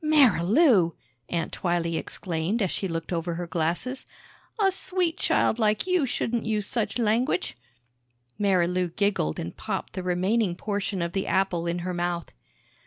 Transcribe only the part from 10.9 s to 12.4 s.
of the apple in her mouth.